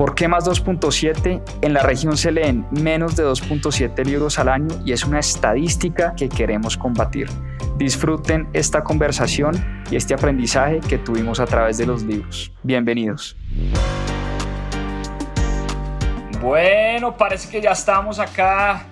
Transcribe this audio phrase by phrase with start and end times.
[0.00, 1.42] ¿Por qué más 2.7?
[1.60, 6.14] En la región se leen menos de 2.7 libros al año y es una estadística
[6.16, 7.28] que queremos combatir.
[7.76, 12.50] Disfruten esta conversación y este aprendizaje que tuvimos a través de los libros.
[12.62, 13.36] Bienvenidos.
[16.40, 18.86] Bueno, parece que ya estamos acá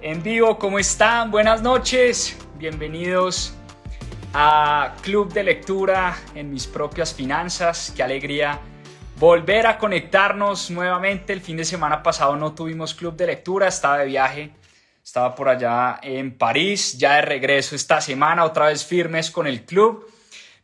[0.00, 0.58] en vivo.
[0.58, 1.30] ¿Cómo están?
[1.30, 2.36] Buenas noches.
[2.58, 3.54] Bienvenidos
[4.34, 7.92] a Club de Lectura en mis propias finanzas.
[7.94, 8.58] Qué alegría
[9.16, 11.32] volver a conectarnos nuevamente.
[11.32, 14.52] El fin de semana pasado no tuvimos Club de Lectura, estaba de viaje
[15.06, 19.64] estaba por allá en París, ya de regreso esta semana, otra vez firmes con el
[19.64, 20.04] club.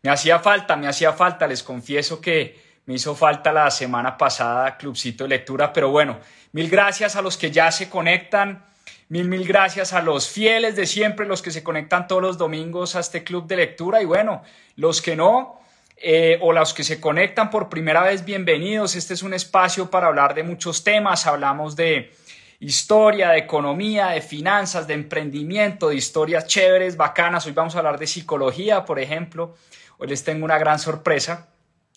[0.03, 4.77] Me hacía falta, me hacía falta, les confieso que me hizo falta la semana pasada
[4.77, 6.19] Clubcito de Lectura, pero bueno,
[6.51, 8.65] mil gracias a los que ya se conectan,
[9.09, 12.97] mil, mil gracias a los fieles de siempre, los que se conectan todos los domingos
[12.97, 14.43] a este Club de Lectura y bueno,
[14.75, 15.61] los que no,
[15.97, 18.97] eh, o los que se conectan por primera vez, bienvenidos.
[18.97, 21.27] Este es un espacio para hablar de muchos temas.
[21.27, 22.13] Hablamos de
[22.61, 27.47] historia, de economía, de finanzas, de emprendimiento, de historias chéveres, bacanas.
[27.47, 29.57] Hoy vamos a hablar de psicología, por ejemplo.
[29.99, 31.49] Hoy les tengo una gran sorpresa.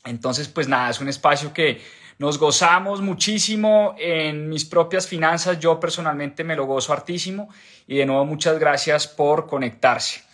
[0.06, 1.82] Entonces, pues nada, es un espacio que
[2.18, 5.60] nos gozamos muchísimo en mis propias finanzas.
[5.60, 7.50] Yo personalmente me lo gozo hartísimo.
[7.88, 10.25] Y de nuevo, muchas gracias por conectarse.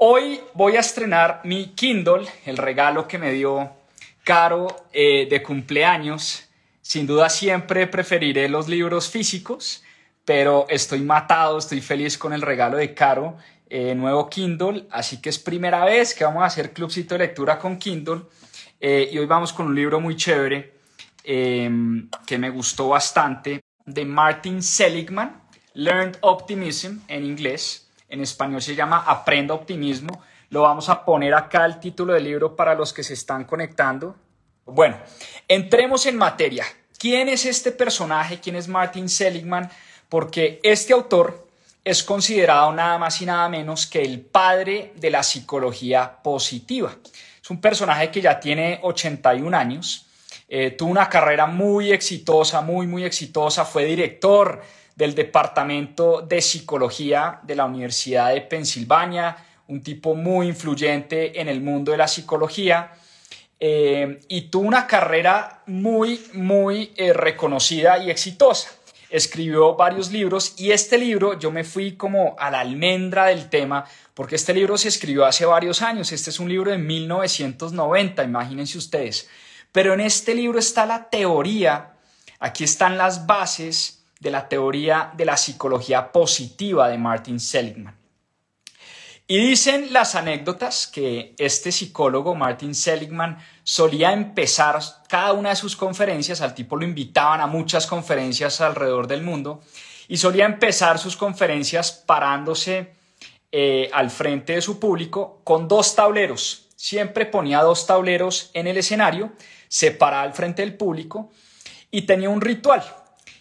[0.00, 3.72] Hoy voy a estrenar mi Kindle, el regalo que me dio
[4.22, 6.44] Caro eh, de cumpleaños.
[6.80, 9.82] Sin duda siempre preferiré los libros físicos,
[10.24, 13.38] pero estoy matado, estoy feliz con el regalo de Caro,
[13.68, 17.58] eh, nuevo Kindle, así que es primera vez que vamos a hacer clubcito de lectura
[17.58, 18.22] con Kindle
[18.78, 20.74] eh, y hoy vamos con un libro muy chévere
[21.24, 25.42] em, que me gustó bastante de Martin Seligman,
[25.74, 30.22] Learned Optimism en inglés, en español se llama Aprenda Optimismo.
[30.50, 34.16] Lo vamos a poner acá el título del libro para los que se están conectando.
[34.64, 34.98] Bueno,
[35.46, 36.64] entremos en materia.
[36.98, 38.40] ¿Quién es este personaje?
[38.40, 39.70] ¿Quién es Martin Seligman?
[40.08, 41.48] Porque este autor
[41.84, 46.94] es considerado nada más y nada menos que el padre de la psicología positiva.
[47.42, 50.06] Es un personaje que ya tiene 81 años,
[50.48, 54.62] eh, tuvo una carrera muy exitosa, muy, muy exitosa, fue director
[54.98, 59.36] del Departamento de Psicología de la Universidad de Pensilvania,
[59.68, 62.90] un tipo muy influyente en el mundo de la psicología.
[63.60, 68.70] Eh, y tuvo una carrera muy, muy eh, reconocida y exitosa.
[69.08, 73.84] Escribió varios libros y este libro yo me fui como a la almendra del tema
[74.14, 76.10] porque este libro se escribió hace varios años.
[76.10, 79.28] Este es un libro de 1990, imagínense ustedes.
[79.70, 81.92] Pero en este libro está la teoría,
[82.40, 87.98] aquí están las bases de la teoría de la psicología positiva de Martin Seligman.
[89.30, 95.76] Y dicen las anécdotas que este psicólogo, Martin Seligman, solía empezar cada una de sus
[95.76, 99.60] conferencias, al tipo lo invitaban a muchas conferencias alrededor del mundo,
[100.08, 102.94] y solía empezar sus conferencias parándose
[103.52, 106.70] eh, al frente de su público con dos tableros.
[106.74, 109.32] Siempre ponía dos tableros en el escenario,
[109.68, 111.30] se paraba al frente del público
[111.90, 112.82] y tenía un ritual.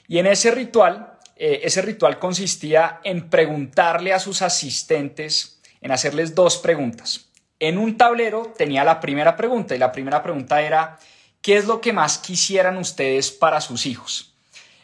[0.07, 6.33] Y en ese ritual, eh, ese ritual consistía en preguntarle a sus asistentes, en hacerles
[6.33, 7.29] dos preguntas.
[7.59, 10.99] En un tablero tenía la primera pregunta y la primera pregunta era,
[11.41, 14.33] ¿qué es lo que más quisieran ustedes para sus hijos?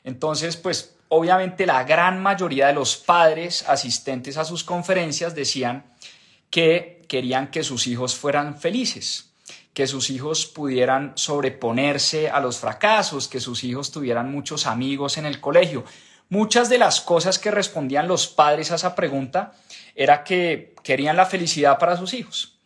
[0.04, 5.86] Entonces, pues obviamente la gran mayoría de los padres asistentes a sus conferencias decían
[6.50, 9.33] que querían que sus hijos fueran felices,
[9.74, 15.26] que sus hijos pudieran sobreponerse a los fracasos, que sus hijos tuvieran muchos amigos en
[15.26, 15.84] el colegio.
[16.30, 19.54] Muchas de las cosas que respondían los padres a esa pregunta
[19.96, 22.58] era que querían la felicidad para sus hijos.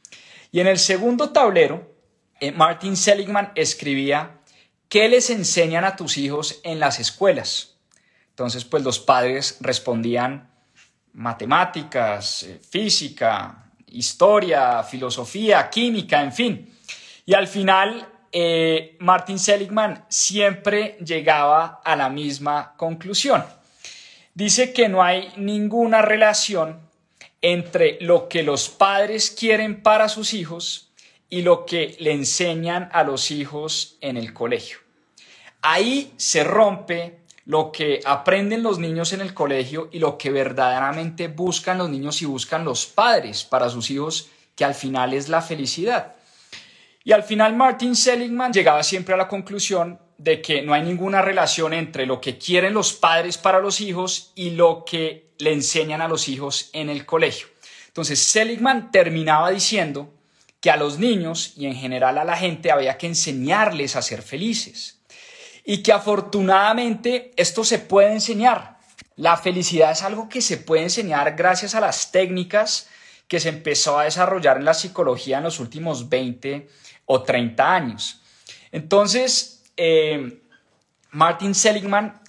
[0.51, 1.93] Y en el segundo tablero,
[2.39, 4.39] eh, Martin Seligman escribía,
[4.89, 7.77] ¿qué les enseñan a tus hijos en las escuelas?
[8.29, 10.49] Entonces, pues los padres respondían
[11.13, 16.76] matemáticas, eh, física, historia, filosofía, química, en fin.
[17.27, 23.43] Y al final, eh, Martin Seligman siempre llegaba a la misma conclusión.
[24.33, 26.79] Dice que no hay ninguna relación
[27.41, 30.93] entre lo que los padres quieren para sus hijos
[31.29, 34.77] y lo que le enseñan a los hijos en el colegio.
[35.61, 41.27] Ahí se rompe lo que aprenden los niños en el colegio y lo que verdaderamente
[41.27, 45.41] buscan los niños y buscan los padres para sus hijos, que al final es la
[45.41, 46.16] felicidad.
[47.07, 51.21] Y al final Martin Seligman llegaba siempre a la conclusión de que no hay ninguna
[51.21, 56.01] relación entre lo que quieren los padres para los hijos y lo que le enseñan
[56.01, 57.47] a los hijos en el colegio.
[57.87, 60.13] Entonces Seligman terminaba diciendo
[60.59, 64.21] que a los niños y en general a la gente había que enseñarles a ser
[64.21, 64.99] felices
[65.63, 68.79] y que afortunadamente esto se puede enseñar.
[69.15, 72.89] La felicidad es algo que se puede enseñar gracias a las técnicas
[73.29, 76.67] que se empezó a desarrollar en la psicología en los últimos 20
[77.07, 78.21] o 30 años.
[78.71, 80.43] Entonces, eh,
[81.11, 82.21] Martin Seligman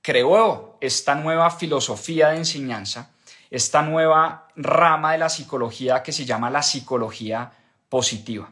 [0.00, 3.10] creó esta nueva filosofía de enseñanza,
[3.50, 7.52] esta nueva rama de la psicología que se llama la psicología
[7.88, 8.50] positiva.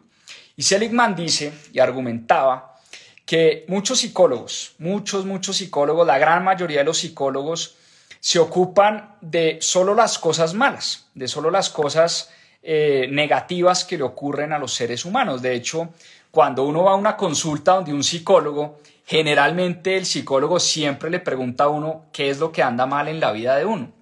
[0.56, 2.76] Y Seligman dice y argumentaba
[3.24, 7.76] que muchos psicólogos, muchos, muchos psicólogos, la gran mayoría de los psicólogos,
[8.18, 12.30] se ocupan de solo las cosas malas, de solo las cosas
[12.62, 15.40] eh, negativas que le ocurren a los seres humanos.
[15.40, 15.90] De hecho,
[16.30, 21.64] cuando uno va a una consulta donde un psicólogo, generalmente el psicólogo siempre le pregunta
[21.64, 23.92] a uno qué es lo que anda mal en la vida de uno.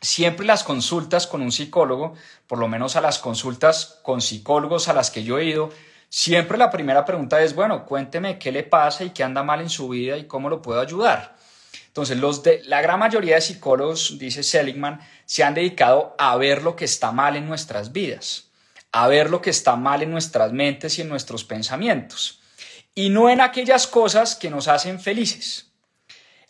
[0.00, 2.14] Siempre las consultas con un psicólogo,
[2.46, 5.70] por lo menos a las consultas con psicólogos a las que yo he ido,
[6.10, 9.70] siempre la primera pregunta es, bueno, cuénteme qué le pasa y qué anda mal en
[9.70, 11.36] su vida y cómo lo puedo ayudar.
[11.96, 16.86] Entonces, la gran mayoría de psicólogos, dice Seligman, se han dedicado a ver lo que
[16.86, 18.50] está mal en nuestras vidas,
[18.90, 22.40] a ver lo que está mal en nuestras mentes y en nuestros pensamientos,
[22.96, 25.70] y no en aquellas cosas que nos hacen felices.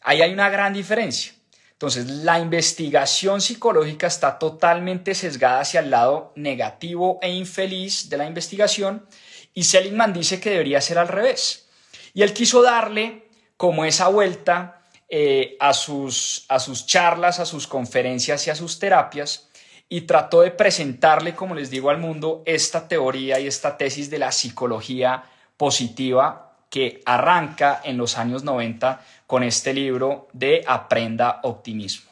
[0.03, 1.35] Ahí hay una gran diferencia.
[1.73, 8.27] Entonces, la investigación psicológica está totalmente sesgada hacia el lado negativo e infeliz de la
[8.27, 9.07] investigación
[9.53, 11.69] y Seligman dice que debería ser al revés.
[12.15, 14.81] Y él quiso darle como esa vuelta
[15.17, 19.49] eh, a, sus, a sus charlas, a sus conferencias y a sus terapias
[19.89, 24.19] y trató de presentarle, como les digo al mundo, esta teoría y esta tesis de
[24.19, 25.23] la psicología
[25.57, 32.11] positiva que arranca en los años 90 con este libro de Aprenda Optimismo.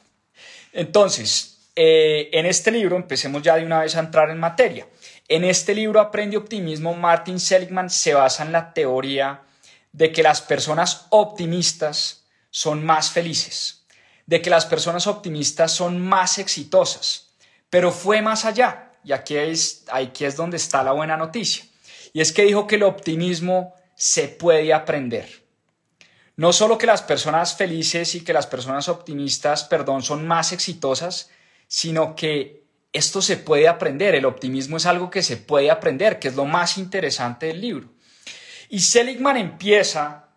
[0.72, 4.86] Entonces, eh, en este libro, empecemos ya de una vez a entrar en materia.
[5.26, 9.40] En este libro Aprende Optimismo, Martin Seligman se basa en la teoría
[9.90, 12.21] de que las personas optimistas
[12.52, 13.86] son más felices,
[14.26, 17.30] de que las personas optimistas son más exitosas.
[17.70, 21.64] Pero fue más allá, y aquí es, aquí es donde está la buena noticia.
[22.12, 25.44] Y es que dijo que el optimismo se puede aprender.
[26.36, 31.30] No solo que las personas felices y que las personas optimistas, perdón, son más exitosas,
[31.66, 34.14] sino que esto se puede aprender.
[34.14, 37.88] El optimismo es algo que se puede aprender, que es lo más interesante del libro.
[38.68, 40.28] Y Seligman empieza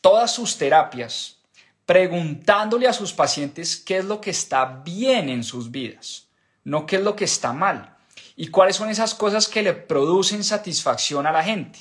[0.00, 1.41] todas sus terapias
[1.86, 6.28] preguntándole a sus pacientes qué es lo que está bien en sus vidas,
[6.64, 7.96] no qué es lo que está mal
[8.36, 11.80] y cuáles son esas cosas que le producen satisfacción a la gente.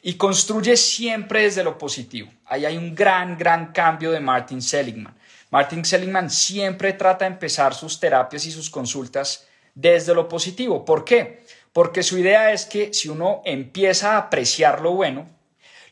[0.00, 2.30] Y construye siempre desde lo positivo.
[2.46, 5.16] Ahí hay un gran, gran cambio de Martin Seligman.
[5.50, 10.84] Martin Seligman siempre trata de empezar sus terapias y sus consultas desde lo positivo.
[10.84, 11.44] ¿Por qué?
[11.72, 15.28] Porque su idea es que si uno empieza a apreciar lo bueno,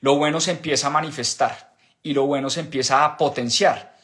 [0.00, 1.75] lo bueno se empieza a manifestar
[2.06, 3.96] y lo bueno se empieza a potenciar.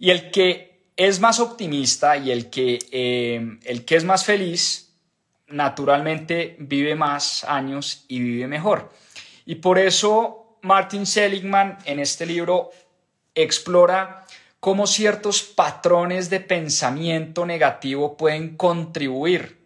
[0.00, 4.92] Y el que es más optimista y el que, eh, el que es más feliz,
[5.46, 8.92] naturalmente vive más años y vive mejor.
[9.46, 12.72] Y por eso Martin Seligman en este libro
[13.36, 14.26] explora
[14.58, 19.64] cómo ciertos patrones de pensamiento negativo pueden contribuir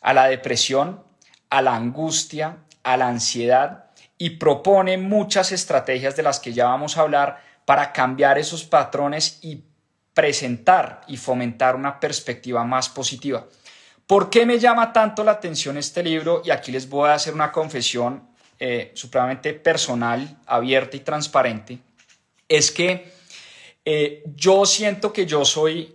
[0.00, 1.04] a la depresión,
[1.50, 3.87] a la angustia, a la ansiedad
[4.18, 9.38] y propone muchas estrategias de las que ya vamos a hablar para cambiar esos patrones
[9.42, 9.62] y
[10.12, 13.46] presentar y fomentar una perspectiva más positiva.
[14.06, 16.42] ¿Por qué me llama tanto la atención este libro?
[16.44, 21.78] Y aquí les voy a hacer una confesión eh, supremamente personal, abierta y transparente.
[22.48, 23.12] Es que
[23.84, 25.94] eh, yo siento que yo soy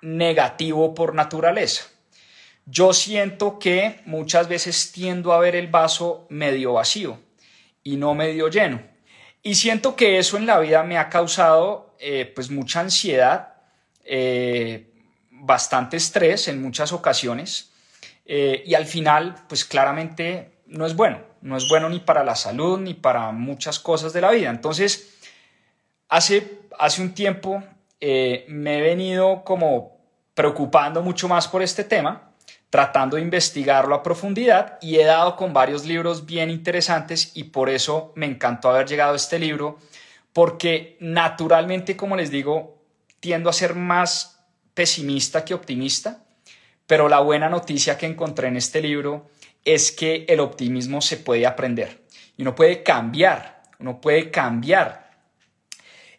[0.00, 1.84] negativo por naturaleza.
[2.64, 7.18] Yo siento que muchas veces tiendo a ver el vaso medio vacío
[7.88, 8.82] y no medio lleno.
[9.42, 13.54] Y siento que eso en la vida me ha causado eh, pues mucha ansiedad,
[14.04, 14.92] eh,
[15.30, 17.70] bastante estrés en muchas ocasiones
[18.26, 22.34] eh, y al final pues claramente no es bueno, no es bueno ni para la
[22.34, 24.50] salud ni para muchas cosas de la vida.
[24.50, 25.16] Entonces,
[26.10, 27.64] hace, hace un tiempo
[28.00, 29.96] me he venido como
[30.34, 32.27] preocupando mucho más por este tema
[32.70, 37.68] tratando de investigarlo a profundidad y he dado con varios libros bien interesantes y por
[37.70, 39.78] eso me encantó haber llegado a este libro
[40.32, 42.82] porque naturalmente, como les digo,
[43.20, 44.44] tiendo a ser más
[44.74, 46.24] pesimista que optimista,
[46.86, 49.28] pero la buena noticia que encontré en este libro
[49.64, 52.04] es que el optimismo se puede aprender
[52.36, 55.10] y uno puede cambiar, uno puede cambiar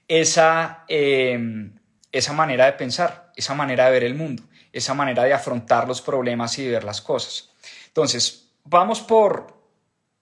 [0.07, 1.78] esa, em,
[2.11, 6.01] esa manera de pensar, esa manera de ver el mundo, esa manera de afrontar los
[6.01, 7.49] problemas y de ver las cosas.
[7.87, 9.53] Entonces, vamos por,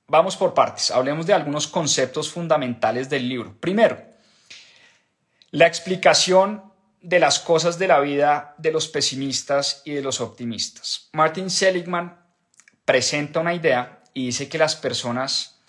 [0.07, 0.91] vamos por partes.
[0.91, 3.55] Hablemos de algunos conceptos fundamentales del libro.
[3.59, 4.01] Primero,
[5.51, 6.63] la explicación
[7.01, 11.09] de las cosas de la vida de los pesimistas y de los optimistas.
[11.13, 12.19] Martin Seligman
[12.83, 15.61] presenta una idea y dice que las personas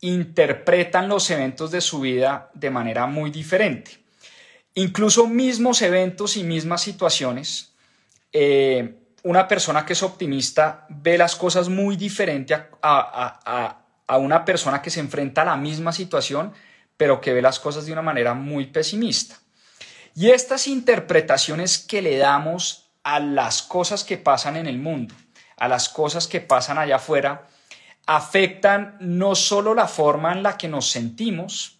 [0.00, 3.99] interpretan los eventos de su vida de manera muy diferente.
[4.80, 7.74] Incluso mismos eventos y mismas situaciones,
[8.32, 8.94] eh,
[9.24, 14.88] una persona que es optimista ve las cosas muy diferente a, a una persona que
[14.88, 16.54] se enfrenta a la misma situación,
[16.96, 19.36] pero que ve las cosas de una manera muy pesimista.
[20.14, 25.14] Y estas interpretaciones que le damos a las cosas que pasan en el mundo,
[25.58, 27.48] a las cosas que pasan allá afuera,
[28.06, 31.79] afectan no solo la forma en la que nos sentimos,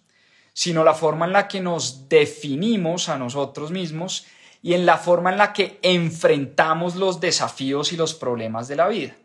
[0.61, 4.27] sino la forma en la que nos definimos a nosotros mismos
[4.63, 8.87] y en la forma en la que enfrentamos los desafíos y los problemas de la
[8.87, 9.17] vida.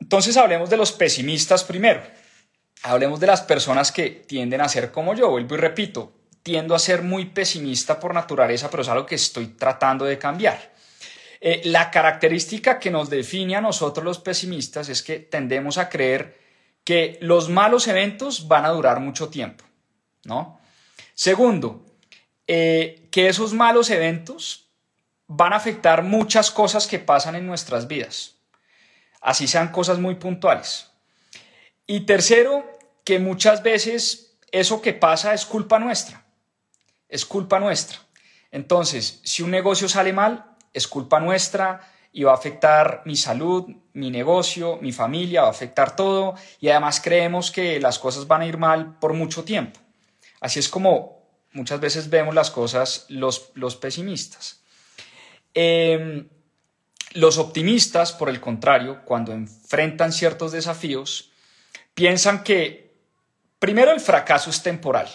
[0.00, 2.02] Entonces hablemos de los pesimistas primero.
[2.82, 5.30] Hablemos de las personas que tienden a ser como yo.
[5.30, 9.46] Vuelvo y repito, tiendo a ser muy pesimista por naturaleza, pero es algo que estoy
[9.50, 10.72] tratando de cambiar.
[11.40, 16.39] Eh, la característica que nos define a nosotros los pesimistas es que tendemos a creer
[16.90, 19.64] que los malos eventos van a durar mucho tiempo,
[20.24, 20.58] ¿no?
[21.14, 21.86] Segundo,
[22.48, 24.72] eh, que esos malos eventos
[25.28, 28.40] van a afectar muchas cosas que pasan en nuestras vidas,
[29.20, 30.90] así sean cosas muy puntuales.
[31.86, 32.68] Y tercero,
[33.04, 36.24] que muchas veces eso que pasa es culpa nuestra
[37.08, 37.98] es culpa nuestra.
[38.50, 41.80] Entonces, si un negocio sale mal, es culpa nuestra
[42.12, 46.68] y va a afectar mi salud, mi negocio, mi familia, va a afectar todo y
[46.68, 49.78] además creemos que las cosas van a ir mal por mucho tiempo.
[50.40, 51.20] Así es como
[51.52, 54.62] muchas veces vemos las cosas los, los pesimistas.
[55.54, 56.28] Em,
[57.12, 61.32] los optimistas, por el contrario, cuando enfrentan ciertos desafíos,
[61.94, 62.94] piensan que
[63.58, 65.08] primero el fracaso es temporal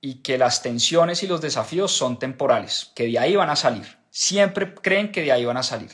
[0.00, 3.98] y que las tensiones y los desafíos son temporales, que de ahí van a salir.
[4.10, 5.90] Siempre creen que de ahí van a salir.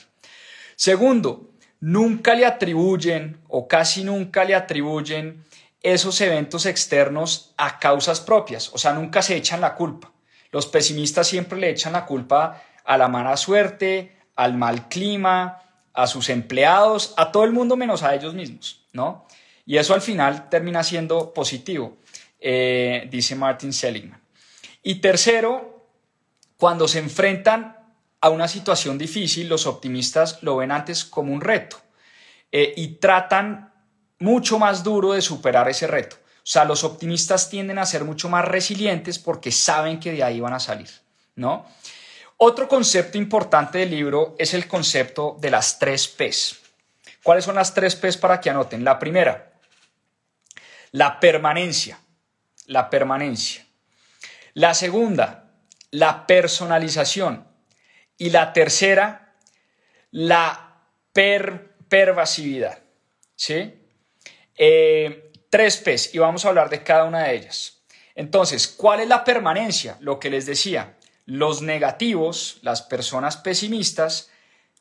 [0.76, 1.50] Segundo,
[1.80, 5.44] nunca le atribuyen o casi nunca le atribuyen
[5.82, 10.12] esos eventos externos a causas propias, o sea, nunca se echan la culpa.
[10.50, 15.60] Los pesimistas siempre le echan la culpa a la mala suerte, al mal clima,
[15.92, 19.26] a sus empleados, a todo el mundo menos a ellos mismos, ¿no?
[19.66, 21.98] Y eso al final termina siendo positivo.
[22.40, 24.20] Eh, dice Martin Seligman.
[24.82, 25.86] Y tercero,
[26.56, 27.83] cuando se enfrentan
[28.24, 31.76] a una situación difícil, los optimistas lo ven antes como un reto
[32.50, 33.72] eh, y tratan
[34.18, 36.16] mucho más duro de superar ese reto.
[36.16, 40.40] O sea, los optimistas tienden a ser mucho más resilientes porque saben que de ahí
[40.40, 40.88] van a salir,
[41.36, 41.66] ¿no?
[42.36, 46.60] Otro concepto importante del libro es el concepto de las tres P's.
[47.22, 48.84] ¿Cuáles son las tres P's para que anoten?
[48.84, 49.52] La primera,
[50.92, 51.98] la permanencia
[52.66, 53.66] la permanencia.
[54.54, 55.50] La segunda,
[55.90, 57.46] la personalización.
[58.16, 59.34] Y la tercera,
[60.10, 62.78] la pervasividad.
[63.36, 63.74] ¿Sí?
[64.56, 67.82] Eh, tres P's y vamos a hablar de cada una de ellas.
[68.14, 69.96] Entonces, ¿cuál es la permanencia?
[70.00, 74.30] Lo que les decía, los negativos, las personas pesimistas,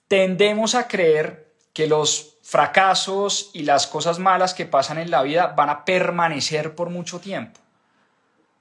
[0.07, 5.47] tendemos a creer que los fracasos y las cosas malas que pasan en la vida
[5.47, 7.63] van a permanecer por mucho tiempo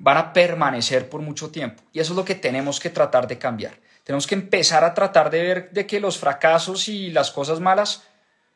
[0.03, 1.81] van a permanecer por mucho tiempo.
[1.93, 3.79] Y eso es lo que tenemos que tratar de cambiar.
[4.05, 8.03] Tenemos que empezar a tratar de ver de que los fracasos y las cosas malas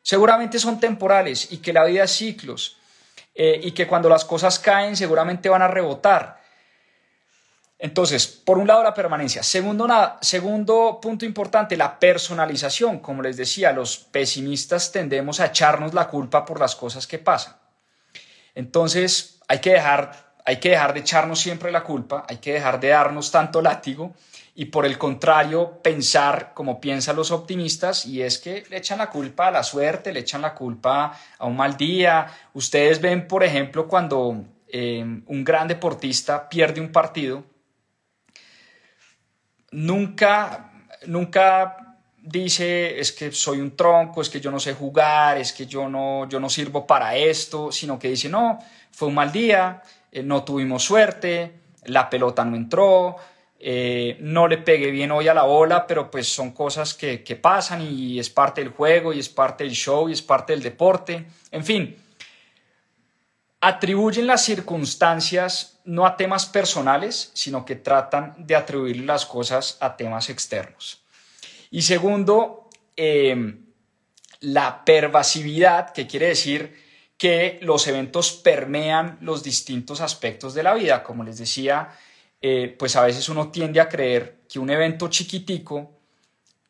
[0.01, 2.77] seguramente son temporales y que la vida es ciclos
[3.33, 6.41] eh, y que cuando las cosas caen seguramente van a rebotar.
[7.79, 9.43] Entonces, por un lado la permanencia.
[9.43, 9.87] Segundo,
[10.21, 12.99] segundo punto importante, la personalización.
[12.99, 17.55] Como les decía, los pesimistas tendemos a echarnos la culpa por las cosas que pasan.
[18.55, 22.79] Entonces, hay que dejar hay que dejar de echarnos siempre la culpa, hay que dejar
[22.79, 24.15] de darnos tanto látigo
[24.59, 29.11] y por el contrario pensar como piensan los optimistas y es que le echan la
[29.11, 32.25] culpa a la suerte, le echan la culpa a un mal día.
[32.55, 37.43] Ustedes ven, por ejemplo, cuando eh, un gran deportista pierde un partido,
[39.69, 40.71] nunca,
[41.05, 45.67] nunca dice es que soy un tronco, es que yo no sé jugar, es que
[45.67, 48.57] yo no, yo no sirvo para esto, sino que dice no,
[48.89, 53.17] fue un mal día, eh, no tuvimos suerte, la pelota no entró,
[53.59, 57.81] eh, no le pegué bien hoy a la bola, pero pues son cosas que, pasan
[57.81, 61.25] y es parte del juego y es parte del show y es parte del deporte.
[61.51, 61.97] En fin,
[63.61, 69.97] atribuyen las circunstancias no a temas personales, sino que tratan de atribuir las cosas a
[69.97, 71.01] temas externos.
[71.71, 73.65] Y segundo, em,
[74.41, 76.85] la pervasividad, que quiere decir
[77.17, 81.01] que los eventos permean los distintos aspectos de la vida.
[81.01, 81.89] Como les decía,
[82.77, 85.91] pues a veces uno tiende a creer que un evento chiquitico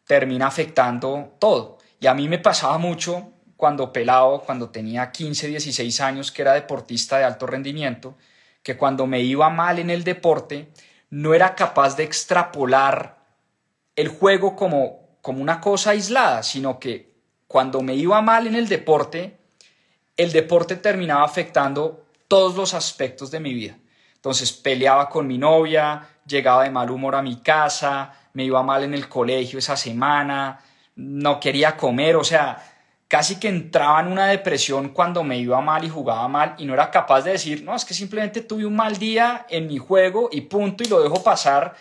[0.05, 1.77] termina afectando todo.
[1.99, 6.53] Y a mí me pasaba mucho cuando pelado, cuando tenía 15, 16 años, que era
[6.53, 8.15] deportista de alto rendimiento,
[8.63, 10.71] que cuando me iba mal en el deporte,
[11.09, 13.17] no era capaz de extrapolar
[13.95, 17.15] el juego como, como una cosa aislada, sino que
[17.47, 19.37] cuando me iba mal en el deporte,
[20.17, 23.77] el deporte terminaba afectando todos los aspectos de mi vida.
[24.27, 28.83] Entonces peleaba con mi novia, llegaba de mal humor a mi casa, me iba mal
[28.83, 30.59] en el colegio esa semana,
[30.97, 32.61] no quería comer, o sea,
[33.07, 36.73] casi que entraba en una depresión cuando me iba mal y jugaba mal y no
[36.73, 40.27] era capaz de decir, no, es que simplemente tuve un mal día en mi juego
[40.29, 41.73] y punto y lo dejo pasar,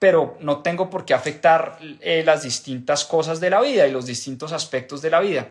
[0.00, 4.06] pero no tengo por qué afectar eh, las distintas cosas de la vida y los
[4.06, 5.46] distintos aspectos de la vida.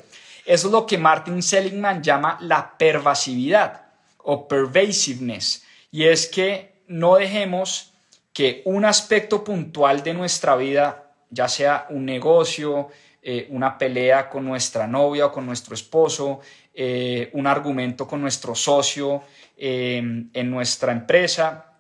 [0.45, 3.83] Eso es lo que Martin Seligman llama la pervasividad
[4.17, 5.70] o pervasiveness.
[5.91, 7.93] Y es que no dejemos
[8.33, 12.89] que un aspecto puntual de nuestra vida, ya sea un negocio,
[13.21, 16.39] eh, una pelea con nuestra novia o con nuestro esposo,
[16.73, 19.23] eh, un argumento con nuestro socio
[19.57, 21.73] em, en nuestra empresa,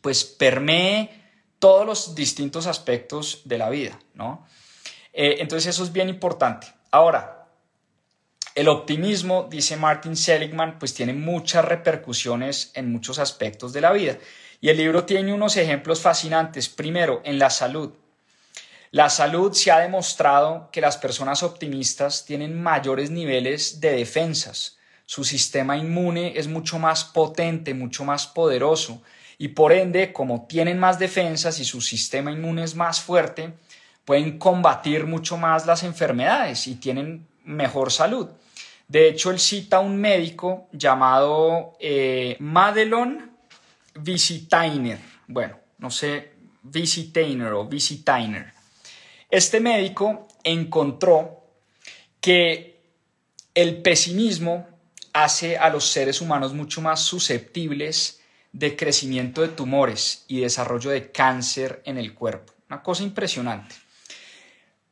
[0.00, 1.10] pues permee
[1.58, 4.46] todos los distintos aspectos de la vida, ¿no?
[5.12, 6.68] Eh, entonces eso es bien importante.
[6.92, 7.37] Ahora,
[8.58, 14.18] el optimismo, dice Martin Seligman, pues tiene muchas repercusiones en muchos aspectos de la vida.
[14.60, 16.68] Y el libro tiene unos ejemplos fascinantes.
[16.68, 17.92] Primero, en la salud.
[18.90, 24.76] La salud se ha demostrado que las personas optimistas tienen mayores niveles de defensas.
[25.06, 29.00] Su sistema inmune es mucho más potente, mucho más poderoso.
[29.38, 33.54] Y por ende, como tienen más defensas y su sistema inmune es más fuerte,
[34.04, 38.28] pueden combatir mucho más las enfermedades y tienen mejor salud.
[38.88, 43.36] De hecho, él cita a un médico llamado eh, Madelon
[43.94, 44.98] Visitainer.
[45.26, 48.52] Bueno, no sé, Visitainer o Visitainer.
[49.30, 51.44] Este médico encontró
[52.18, 52.80] que
[53.54, 54.66] el pesimismo
[55.12, 58.22] hace a los seres humanos mucho más susceptibles
[58.52, 62.54] de crecimiento de tumores y desarrollo de cáncer en el cuerpo.
[62.70, 63.74] Una cosa impresionante.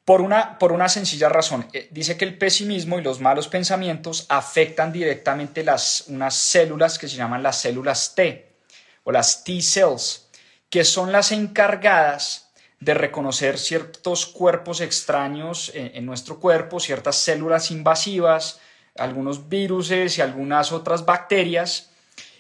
[0.07, 1.67] Por una, por una sencilla razón.
[1.73, 7.09] Eh, dice que el pesimismo y los malos pensamientos afectan directamente las, unas células que
[7.09, 8.55] se llaman las células T
[9.03, 10.29] o las T cells,
[10.71, 17.73] que son las encargadas de reconocer ciertos cuerpos extraños en, en nuestro cuerpo, ciertas células
[17.73, 18.61] invasivas,
[18.97, 21.91] algunos virus y algunas otras bacterias,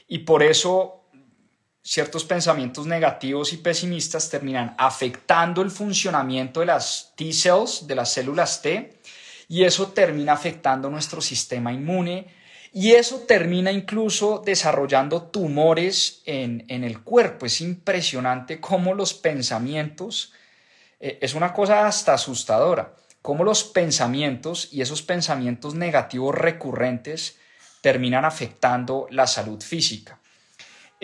[0.06, 1.02] y por eso
[1.86, 8.12] ciertos pensamientos negativos y pesimistas terminan afectando el funcionamiento de las T cells, de las
[8.12, 8.98] células T,
[9.48, 12.26] y eso termina afectando nuestro sistema inmune,
[12.72, 17.46] y eso termina incluso desarrollando tumores en, el cuerpo.
[17.46, 20.32] Es impresionante cómo los pensamientos,
[20.98, 27.38] eh, es una cosa hasta asustadora, cómo los pensamientos y esos pensamientos negativos recurrentes
[27.80, 30.18] terminan afectando la salud física.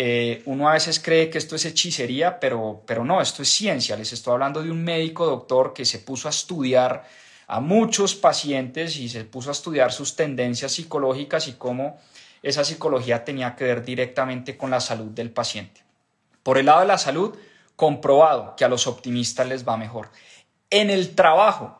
[0.04, 3.96] Eh, uno a veces cree que esto es hechicería, pero, pero no, esto es ciencia.
[3.96, 7.04] Les estoy hablando de un médico doctor que se puso a estudiar
[7.46, 12.00] a muchos pacientes y se puso a estudiar sus tendencias psicológicas y cómo
[12.42, 15.84] esa psicología tenía que ver directamente con la salud del paciente.
[16.42, 17.38] Por el lado de la salud,
[17.76, 20.10] comprobado que a los optimistas les va mejor.
[20.68, 21.78] En el trabajo,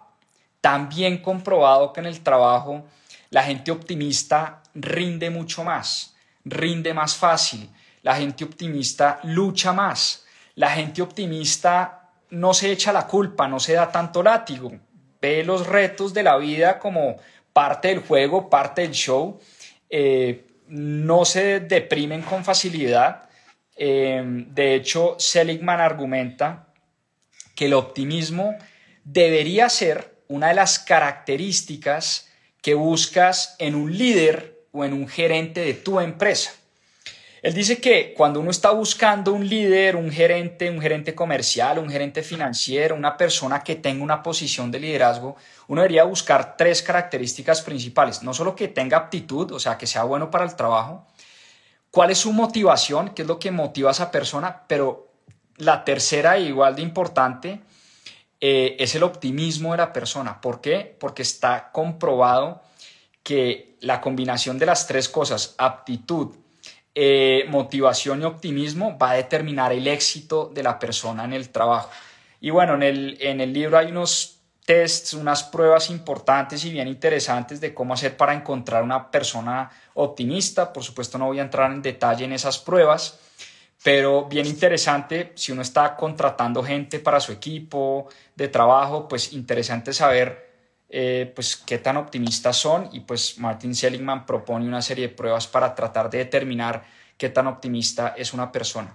[0.61, 2.85] también comprobado que en el trabajo
[3.31, 7.69] la gente optimista rinde mucho más, rinde más fácil,
[8.03, 10.27] la gente optimista lucha más.
[10.57, 14.73] La gente optimista no se echa la culpa, no se da tanto látigo.
[15.21, 17.17] Ve los retos de la vida como
[17.53, 19.41] parte del juego, parte del show.
[19.89, 23.29] Eh, no se deprimen con facilidad.
[23.77, 26.69] Eh, de hecho, Seligman argumenta
[27.55, 28.57] que el optimismo
[29.05, 32.31] debería ser una de las características
[32.63, 36.53] que buscas en un líder o en un gerente de tu empresa.
[37.43, 41.91] Él dice que cuando uno está buscando un líder, un gerente, un gerente comercial, un
[41.91, 45.35] gerente financiero, una persona que tenga una posición de liderazgo,
[45.67, 48.23] uno debería buscar tres características principales.
[48.23, 51.05] No solo que tenga aptitud, o sea, que sea bueno para el trabajo,
[51.91, 55.11] cuál es su motivación, qué es lo que motiva a esa persona, pero
[55.57, 57.61] la tercera, igual de importante,
[58.41, 60.41] eh, es el optimismo de la persona.
[60.41, 60.97] ¿Por qué?
[61.01, 62.63] Porque está comprobado
[63.25, 66.37] que la combinación de las tres cosas, aptitud,
[66.95, 71.91] eh, motivación y optimismo, va a determinar el éxito de la persona en el trabajo.
[72.41, 76.89] Y bueno, en el, en el libro hay unos tests, unas pruebas importantes y bien
[76.89, 80.73] interesantes de cómo hacer para encontrar una persona optimista.
[80.73, 83.19] Por supuesto, no voy a entrar en detalle en esas pruebas,
[83.83, 89.93] pero bien interesante si uno está contratando gente para su equipo de trabajo, pues interesante
[89.93, 90.52] saber
[90.95, 95.47] eh, pues qué tan optimistas son y pues Martin Seligman propone una serie de pruebas
[95.47, 96.85] para tratar de determinar
[97.17, 98.95] qué tan optimista es una persona.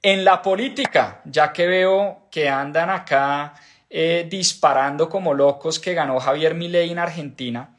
[0.00, 3.52] En la política, ya que veo que andan acá
[3.90, 7.76] eh, disparando como locos que ganó Javier Milei en Argentina,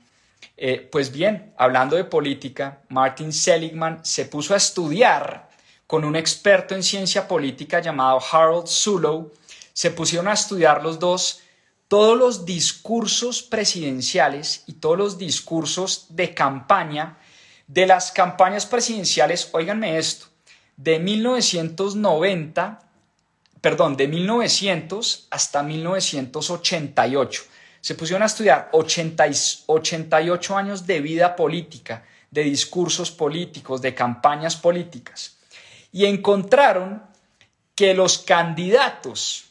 [0.55, 5.49] eh, pues bien, hablando de política, Martin Seligman se puso a estudiar
[5.87, 9.33] con un experto en ciencia política llamado Harold Sulow,
[9.73, 11.41] se pusieron a estudiar los dos
[11.89, 17.17] todos los discursos presidenciales y todos los discursos de campaña
[17.67, 20.27] de las campañas presidenciales, oíganme esto,
[20.77, 22.79] de 1990,
[23.59, 27.43] perdón, de 1900 hasta 1988.
[27.81, 35.37] Se pusieron a estudiar 88 años de vida política, de discursos políticos, de campañas políticas,
[35.91, 37.03] y encontraron
[37.75, 39.48] que los candidatos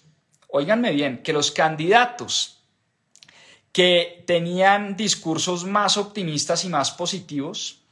[0.49, 2.63] Óiganme bien, que los candidatos
[3.73, 7.83] que tenían discursos más optimistas y más positivos,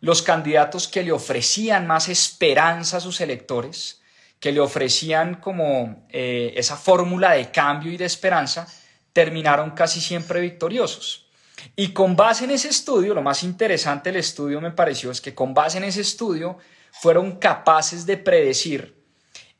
[0.00, 4.00] los candidatos que le ofrecían más esperanza a sus electores,
[4.38, 8.66] que le ofrecían como eh, esa fórmula de cambio y de esperanza,
[9.12, 11.26] terminaron casi siempre victoriosos.
[11.74, 15.34] Y con base en ese estudio, lo más interesante del estudio me pareció es que
[15.34, 16.58] con base en ese estudio
[16.92, 19.03] fueron capaces de predecir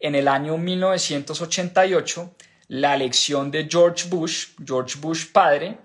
[0.04, 2.34] en el año 1988
[2.68, 5.78] la elección de George Bush, George Bush padre,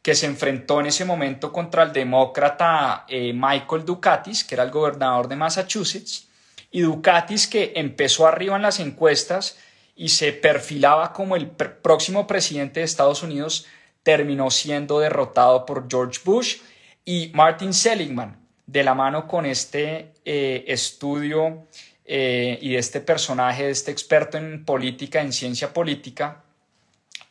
[0.00, 4.70] que se enfrentó en ese momento contra el demócrata eh, Michael Ducatis, que era el
[4.70, 6.28] gobernador de Massachusetts,
[6.70, 9.58] y Ducatis que empezó arriba en las encuestas
[9.96, 13.66] y se perfilaba como el próximo presidente de Estados Unidos,
[14.04, 16.58] terminó siendo derrotado por George Bush
[17.04, 21.66] y Martin Seligman, de la mano con este eh, estudio
[22.04, 26.42] eh, y de este personaje, de este experto en política, en ciencia política,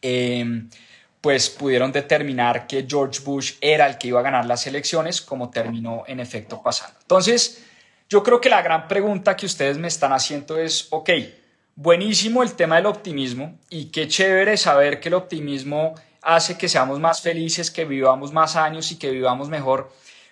[0.02, 0.70] em,
[1.22, 5.50] pues pudieron determinar que George Bush era el que iba a ganar las elecciones, como
[5.50, 7.00] terminó en efecto pasando.
[7.02, 7.64] Entonces,
[8.10, 11.10] yo creo que la gran pregunta que ustedes me están haciendo es, ok,
[11.76, 17.00] buenísimo el tema del optimismo y qué chévere saber que el optimismo hace que seamos
[17.00, 19.92] más felices, que vivamos más años y que vivamos mejor,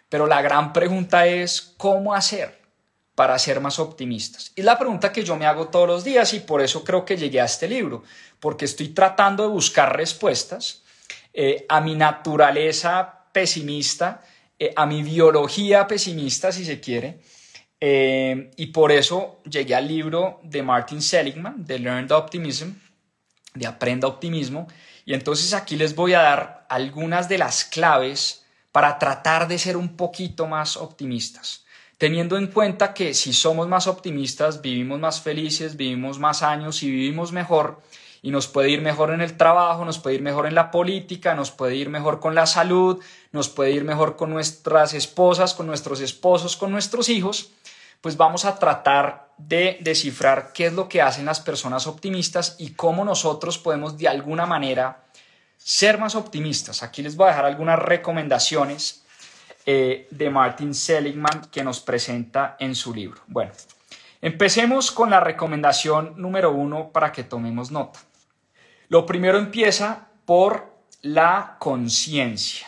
[0.09, 2.60] pero la gran pregunta es, ¿cómo hacer?
[3.15, 4.51] Para ser más optimistas?
[4.55, 7.17] Es la pregunta que yo me hago todos los días y por eso creo que
[7.17, 8.03] llegué a este libro,
[8.39, 10.83] porque estoy tratando de buscar respuestas
[11.33, 14.21] eh, a mi naturaleza pesimista,
[14.59, 17.21] eh, a mi biología pesimista, si se quiere,
[17.79, 22.69] eh, y por eso llegué al libro de Martin Seligman, de Learned Optimism,
[23.53, 24.67] de Aprenda Optimismo,
[25.05, 29.75] y entonces aquí les voy a dar algunas de las claves para tratar de ser
[29.77, 31.65] un poquito más optimistas
[32.01, 36.89] teniendo en cuenta que si somos más optimistas, vivimos más felices, vivimos más años y
[36.89, 37.79] vivimos mejor,
[38.23, 41.35] y nos puede ir mejor en el trabajo, nos puede ir mejor en la política,
[41.35, 42.99] nos puede ir mejor con la salud,
[43.31, 47.51] nos puede ir mejor con nuestras esposas, con nuestros esposos, con nuestros hijos,
[48.01, 52.71] pues vamos a tratar de descifrar qué es lo que hacen las personas optimistas y
[52.71, 55.03] cómo nosotros podemos de alguna manera
[55.55, 56.81] ser más optimistas.
[56.81, 59.00] Aquí les voy a dejar algunas recomendaciones
[59.65, 63.21] eh, de Martin Seligman que nos presenta en su libro.
[63.27, 63.51] Bueno,
[64.21, 67.99] empecemos con la recomendación número uno para que tomemos nota.
[68.89, 70.71] Lo primero empieza por
[71.01, 72.67] la conciencia.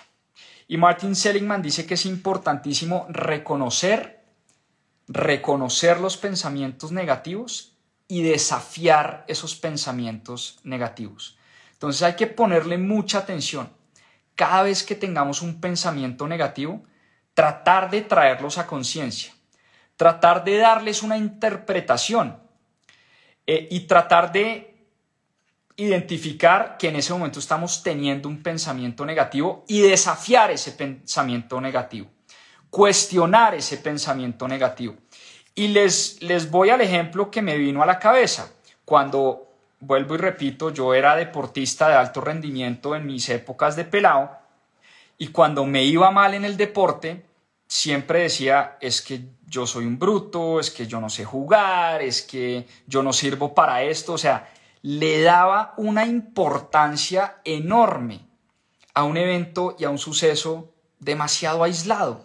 [0.68, 4.24] Y Martin Seligman dice que es importantísimo reconocer,
[5.08, 7.74] reconocer los pensamientos negativos
[8.08, 11.38] y desafiar esos pensamientos negativos.
[11.74, 13.70] Entonces hay que ponerle mucha atención
[14.36, 16.84] cada vez que tengamos un pensamiento negativo,
[17.34, 19.34] tratar de traerlos a conciencia,
[19.96, 22.38] tratar de darles una interpretación
[23.46, 24.74] eh, y tratar de
[25.76, 32.10] identificar que en ese momento estamos teniendo un pensamiento negativo y desafiar ese pensamiento negativo,
[32.70, 34.96] cuestionar ese pensamiento negativo.
[35.56, 38.52] Y les, les voy al ejemplo que me vino a la cabeza
[38.86, 39.53] cuando
[39.86, 44.32] vuelvo y repito, yo era deportista de alto rendimiento en mis épocas de pelado
[45.18, 47.26] y cuando me iba mal en el deporte,
[47.68, 52.22] siempre decía, es que yo soy un bruto, es que yo no sé jugar, es
[52.22, 54.50] que yo no sirvo para esto, o sea,
[54.82, 58.22] le daba una importancia enorme
[58.94, 62.24] a un evento y a un suceso demasiado aislado.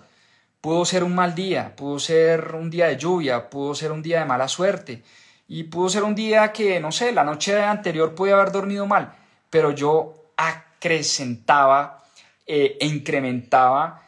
[0.61, 4.21] Pudo ser un mal día, pudo ser un día de lluvia, pudo ser un día
[4.21, 5.03] de mala suerte
[5.49, 9.15] y pudo ser un día que, no sé, la noche anterior pude haber dormido mal,
[9.49, 12.05] pero yo acrecentaba
[12.47, 14.03] eh, e incrementaba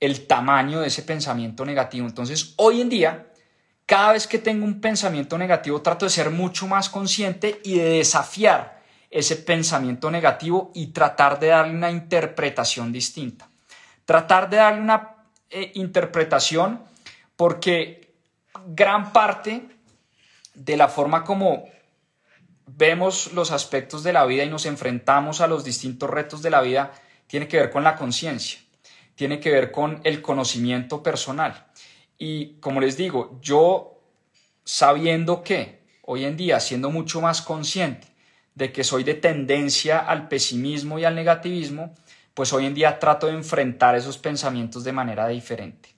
[0.00, 2.06] el tamaño de ese pensamiento negativo.
[2.06, 3.26] Entonces, hoy en día,
[3.86, 7.90] cada vez que tengo un pensamiento negativo, trato de ser mucho más consciente y de
[7.90, 13.48] desafiar ese pensamiento negativo y tratar de darle una interpretación distinta.
[14.04, 15.16] Tratar de darle una
[15.50, 16.82] eh, interpretación
[17.36, 18.12] porque
[18.66, 19.79] gran parte
[20.64, 21.64] de la forma como
[22.66, 26.60] vemos los aspectos de la vida y nos enfrentamos a los distintos retos de la
[26.60, 26.92] vida
[27.26, 28.60] tiene que ver con la conciencia
[29.20, 31.66] tiene que ver con el conocimiento personal.
[32.16, 34.00] Y como les digo, yo
[34.64, 38.08] sabiendo que hoy en día, siendo mucho más consciente
[38.54, 41.94] de que soy de tendencia al pesimismo y al negativismo,
[42.32, 45.94] pues hoy en día trato de enfrentar esos pensamientos de manera diferente.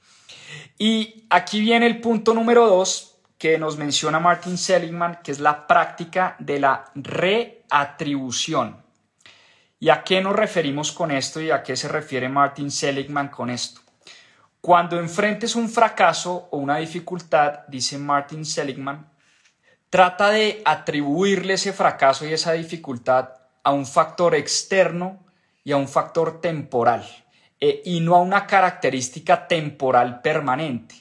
[0.76, 3.11] Y aquí viene el punto número dos
[3.42, 8.84] que nos menciona Martin Seligman, que es la práctica de la reatribución.
[9.80, 13.50] ¿Y a qué nos referimos con esto y a qué se refiere Martin Seligman con
[13.50, 13.80] esto?
[14.60, 19.10] Cuando enfrentes un fracaso o una dificultad, dice Martin Seligman,
[19.90, 23.30] trata de atribuirle ese fracaso y esa dificultad
[23.64, 25.18] a un factor externo
[25.64, 27.04] y a un factor temporal
[27.58, 30.94] eh, y no a una característica temporal permanente.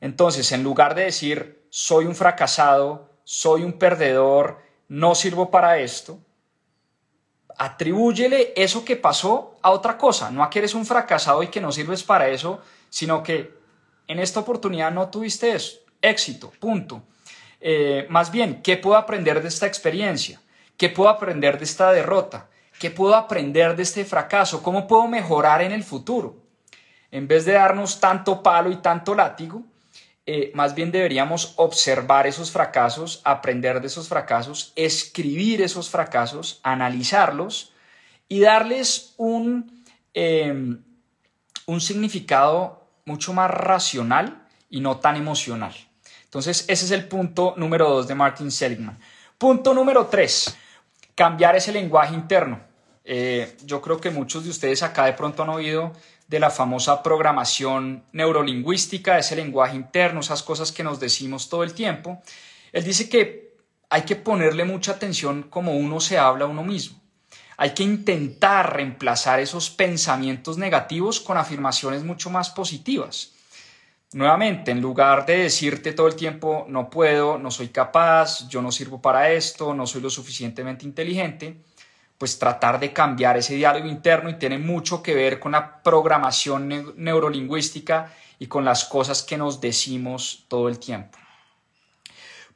[0.00, 6.18] Entonces, en lugar de decir soy un fracasado, soy un perdedor, no sirvo para esto,
[7.56, 11.60] atribúyele eso que pasó a otra cosa, no a que eres un fracasado y que
[11.60, 13.54] no sirves para eso, sino que
[14.08, 17.02] en esta oportunidad no tuviste eso, éxito, punto.
[17.60, 20.40] Eh, más bien, ¿qué puedo aprender de esta experiencia?
[20.76, 22.48] ¿Qué puedo aprender de esta derrota?
[22.78, 24.62] ¿Qué puedo aprender de este fracaso?
[24.62, 26.36] ¿Cómo puedo mejorar en el futuro?
[27.10, 29.62] En vez de darnos tanto palo y tanto látigo,
[30.26, 37.72] eh, más bien deberíamos observar esos fracasos, aprender de esos fracasos, escribir esos fracasos, analizarlos
[38.28, 40.82] y darles un, em,
[41.66, 45.74] un significado mucho más racional y no tan emocional.
[46.24, 48.98] Entonces, ese es el punto número dos de Martin Seligman.
[49.36, 50.56] Punto número tres,
[51.16, 52.60] cambiar ese lenguaje interno.
[53.04, 55.92] Eh, yo creo que muchos de ustedes acá de pronto han oído
[56.30, 61.74] de la famosa programación neurolingüística, ese lenguaje interno, esas cosas que nos decimos todo el
[61.74, 62.22] tiempo.
[62.70, 63.56] Él dice que
[63.90, 67.00] hay que ponerle mucha atención como uno se habla a uno mismo.
[67.56, 73.32] Hay que intentar reemplazar esos pensamientos negativos con afirmaciones mucho más positivas.
[74.12, 78.70] Nuevamente, en lugar de decirte todo el tiempo no puedo, no soy capaz, yo no
[78.70, 81.56] sirvo para esto, no soy lo suficientemente inteligente,
[82.20, 86.68] pues tratar de cambiar ese diálogo interno y tiene mucho que ver con la programación
[86.98, 91.18] neurolingüística y con las cosas que nos decimos todo el tiempo.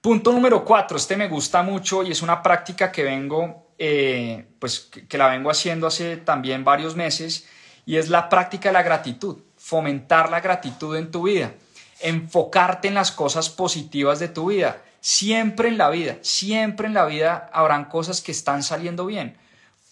[0.03, 4.81] Punto número cuatro, este me gusta mucho y es una práctica que vengo, eh, pues
[4.81, 7.49] que la vengo haciendo hace también varios meses
[7.87, 11.55] y es la práctica de la gratitud, fomentar la gratitud en tu vida,
[12.01, 17.07] enfocarte en las cosas positivas de tu vida, siempre en la vida, siempre en la
[17.07, 19.43] vida habrán cosas que están saliendo bien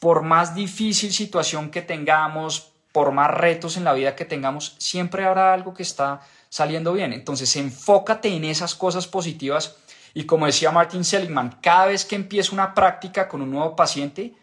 [0.02, 5.24] por más difícil situación que tengamos, por más retos en la vida que tengamos, siempre
[5.24, 7.12] habrá algo que está saliendo bien.
[7.12, 9.76] Entonces, enfócate en esas cosas positivas
[10.12, 14.34] y como decía Martin Seligman, cada vez que empiezo una práctica con un nuevo paciente,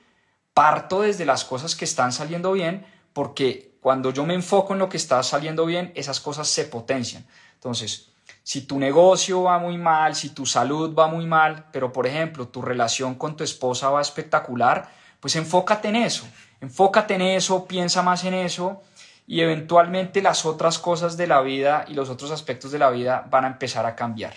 [0.54, 4.88] parto desde las cosas que están saliendo bien, porque cuando yo me enfoco en lo
[4.88, 7.28] que está saliendo bien, esas cosas se potencian.
[7.56, 12.08] Entonces, si tu negocio va muy mal, si tu salud va muy mal, pero por
[12.08, 16.28] ejemplo, tu relación con tu esposa va espectacular, pues enfócate en eso,
[16.62, 18.82] enfócate en eso, piensa más en eso
[19.28, 23.28] y eventualmente las otras cosas de la vida y los otros aspectos de la vida
[23.30, 24.34] van a empezar a cambiar.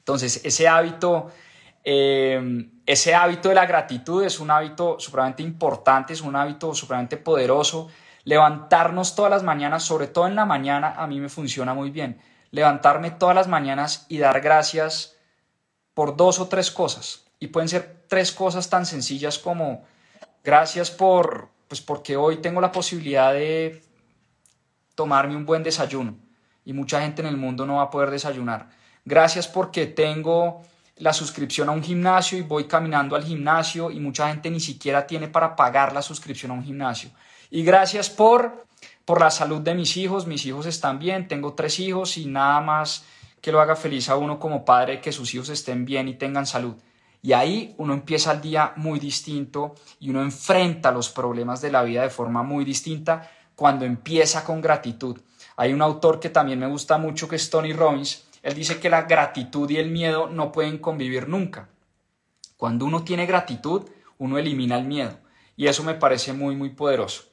[0.00, 1.30] Entonces, ese hábito,
[1.82, 7.16] eh, ese hábito de la gratitud es un hábito supremamente importante, es un hábito supremamente
[7.16, 7.88] poderoso.
[8.24, 12.20] Levantarnos todas las mañanas, sobre todo en la mañana, a mí me funciona muy bien.
[12.50, 15.16] Levantarme todas las mañanas y dar gracias
[15.94, 17.24] por dos o tres cosas.
[17.38, 19.84] Y pueden ser tres cosas tan sencillas como
[20.48, 23.82] Gracias por, pues porque hoy tengo la posibilidad de
[24.94, 26.16] tomarme un buen desayuno
[26.64, 28.70] y mucha gente en el mundo no va a poder desayunar.
[29.04, 30.62] Gracias porque tengo
[30.96, 35.06] la suscripción a un gimnasio y voy caminando al gimnasio y mucha gente ni siquiera
[35.06, 37.10] tiene para pagar la suscripción a un gimnasio.
[37.50, 38.64] Y gracias por
[39.04, 42.62] por la salud de mis hijos, mis hijos están bien, tengo tres hijos y nada
[42.62, 43.04] más
[43.42, 46.46] que lo haga feliz a uno como padre que sus hijos estén bien y tengan
[46.46, 46.74] salud.
[47.22, 51.82] Y ahí uno empieza el día muy distinto y uno enfrenta los problemas de la
[51.82, 55.20] vida de forma muy distinta cuando empieza con gratitud.
[55.56, 58.24] Hay un autor que también me gusta mucho que es Tony Robbins.
[58.42, 61.68] Él dice que la gratitud y el miedo no pueden convivir nunca.
[62.56, 63.82] Cuando uno tiene gratitud,
[64.18, 65.18] uno elimina el miedo.
[65.56, 67.24] Y eso me parece muy, muy poderoso.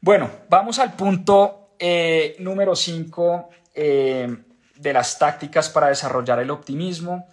[0.00, 4.36] Bueno, vamos al punto eh, número 5 eh,
[4.76, 7.28] de las tácticas para desarrollar el optimismo.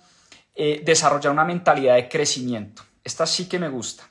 [0.55, 2.83] Eh, desarrollar una mentalidad de crecimiento.
[3.03, 4.03] Esta sí que me gusta,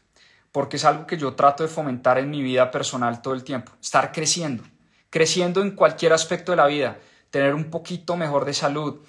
[0.50, 3.70] porque es algo que yo trato de fomentar en mi vida personal todo el tiempo.
[3.80, 4.64] Estar creciendo,
[5.08, 6.98] creciendo en cualquier aspecto de la vida,
[7.30, 9.00] tener un poquito mejor de salud.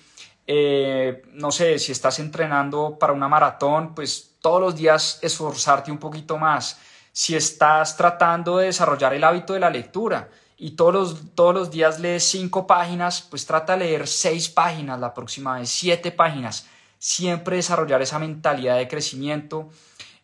[1.33, 6.37] no sé, si estás entrenando para una maratón, pues todos los días esforzarte un poquito
[6.37, 6.77] más.
[7.11, 11.71] Si estás tratando de desarrollar el hábito de la lectura y todos los, todos los
[11.71, 16.67] días lees cinco páginas, pues trata de leer seis páginas la próxima vez, siete páginas.
[17.03, 19.69] Siempre desarrollar esa mentalidad de crecimiento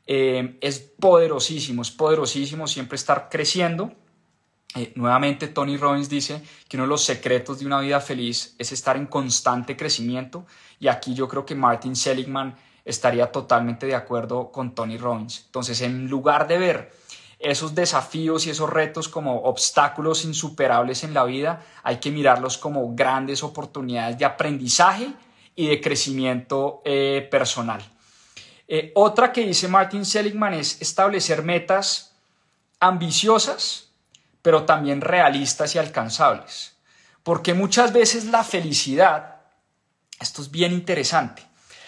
[0.07, 3.91] eh, es poderosísimo, es poderosísimo siempre estar creciendo.
[4.75, 8.71] Eh, nuevamente Tony Robbins dice que uno de los secretos de una vida feliz es
[8.71, 10.45] estar en constante crecimiento
[10.79, 15.43] y aquí yo creo que Martin Seligman estaría totalmente de acuerdo con Tony Robbins.
[15.47, 16.93] Entonces, en lugar de ver
[17.39, 22.95] esos desafíos y esos retos como obstáculos insuperables en la vida, hay que mirarlos como
[22.95, 25.13] grandes oportunidades de aprendizaje
[25.60, 27.82] y de crecimiento eh, personal.
[28.65, 32.15] Eh, otra que dice Martin Seligman es establecer metas
[32.80, 33.89] ambiciosas,
[34.41, 36.78] pero también realistas y alcanzables.
[37.24, 39.41] Porque muchas veces la felicidad,
[40.22, 41.41] esto es bien interesante,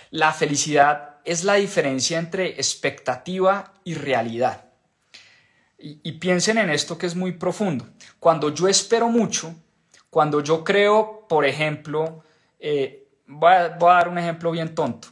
[0.09, 4.65] la felicidad es la diferencia entre expectativa y realidad.
[5.77, 7.87] Y, piensen en esto que es muy profundo.
[8.19, 9.55] Cuando yo espero mucho,
[10.09, 12.25] cuando yo creo, por ejemplo,
[12.59, 13.00] eh,
[13.31, 15.09] voy, a, dar un ejemplo bien tonto,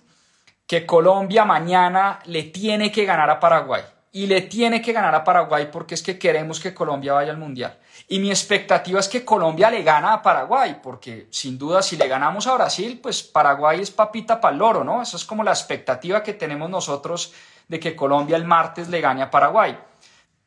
[0.67, 5.23] que Colombia mañana le tiene que ganar a Paraguay y le tiene que ganar a
[5.23, 7.77] Paraguay porque es que queremos que Colombia vaya al Mundial.
[8.07, 12.07] Y mi expectativa es que Colombia le gana a Paraguay, porque sin duda si le
[12.07, 15.01] ganamos a Brasil, pues Paraguay es papita para el loro, ¿no?
[15.01, 17.33] Esa es como la expectativa que tenemos nosotros
[17.67, 19.77] de que Colombia el martes le gane a Paraguay.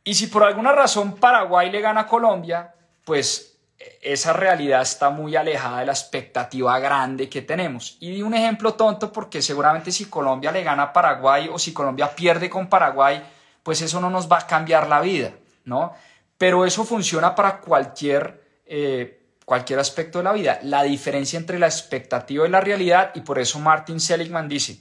[0.03, 3.52] Y si por alguna razón Paraguay le gana a Colombia, pues
[4.01, 7.97] esa realidad está muy alejada de la expectativa grande que tenemos.
[8.01, 12.15] Y un ejemplo tonto porque seguramente si Colombia le gana a Paraguay o si Colombia
[12.15, 13.23] pierde con Paraguay,
[13.63, 15.33] pues eso no nos va a cambiar la vida,
[15.65, 15.95] ¿no?
[16.37, 20.59] Pero eso funciona para cualquier, eh, cualquier aspecto de la vida.
[20.63, 24.81] La diferencia entre la expectativa y la realidad, y por eso Martin Seligman dice,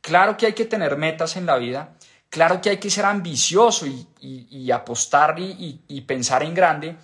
[0.00, 1.96] claro que hay que tener metas en la vida,
[2.28, 6.96] claro que hay que ser ambicioso y, apostar y, pensar en grande,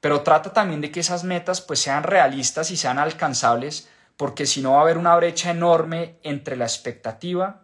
[0.00, 4.62] pero trata también de que esas metas pues sean realistas y sean alcanzables, porque si
[4.62, 7.62] no va a haber una brecha enorme entre la expectativa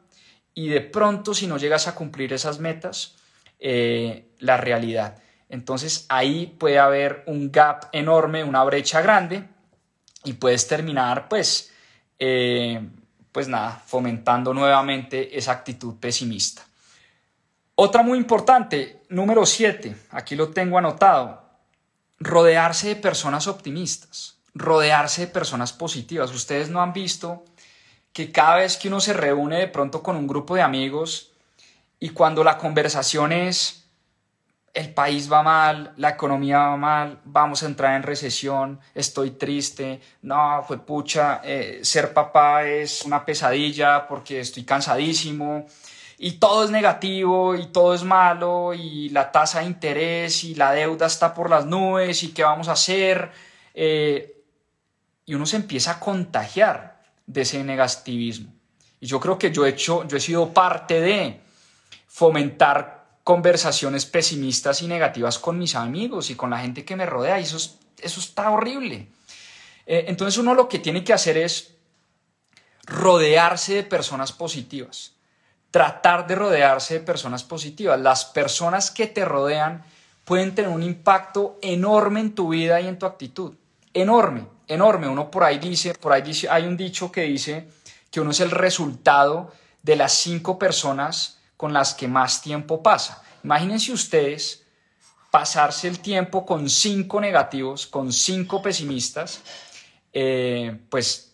[0.54, 3.16] y de pronto si no llegas a cumplir esas metas,
[3.58, 5.18] eh, la realidad.
[5.48, 9.44] Entonces ahí puede haber un gap enorme, una brecha grande
[10.24, 11.72] y puedes terminar pues,
[12.18, 12.80] eh,
[13.30, 16.62] pues nada, fomentando nuevamente esa actitud pesimista.
[17.74, 21.41] Otra muy importante, número 7, aquí lo tengo anotado,
[22.24, 26.32] rodearse de personas optimistas, rodearse de personas positivas.
[26.32, 27.44] Ustedes no han visto
[28.12, 31.32] que cada vez que uno se reúne de pronto con un grupo de amigos
[31.98, 33.82] y cuando la conversación es
[34.74, 40.00] el país va mal, la economía va mal, vamos a entrar en recesión, estoy triste,
[40.22, 45.66] no, fue pucha, eh, ser papá es una pesadilla porque estoy cansadísimo
[46.24, 50.70] y todo es negativo y todo es malo y la tasa de interés y la
[50.70, 53.32] deuda está por las nubes y qué vamos a hacer.
[53.74, 54.40] Eh,
[55.26, 58.54] y uno se empieza a contagiar de ese negativismo.
[59.00, 61.40] Y yo creo que yo he, hecho, yo he sido parte de
[62.06, 67.40] fomentar conversaciones pesimistas y negativas con mis amigos y con la gente que me rodea
[67.40, 67.56] y eso,
[67.98, 69.08] eso está horrible.
[69.86, 71.74] Eh, entonces uno lo que tiene que hacer es
[72.84, 75.16] rodearse de personas positivas,
[75.72, 77.98] tratar de rodearse de personas positivas.
[77.98, 79.82] Las personas que te rodean
[80.24, 83.54] pueden tener un impacto enorme en tu vida y en tu actitud.
[83.92, 85.08] Enorme, enorme.
[85.08, 87.68] Uno por ahí dice, por ahí dice, hay un dicho que dice
[88.10, 89.50] que uno es el resultado
[89.82, 93.22] de las cinco personas con las que más tiempo pasa.
[93.42, 94.64] Imagínense ustedes
[95.30, 99.40] pasarse el tiempo con cinco negativos, con cinco pesimistas,
[100.12, 101.32] eh, pues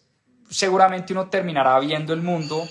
[0.48, 2.68] seguramente uno terminará viendo el mundo